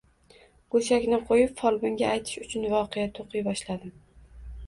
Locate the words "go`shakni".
0.75-1.17